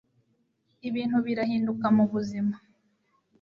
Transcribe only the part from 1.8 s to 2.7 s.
mu buzima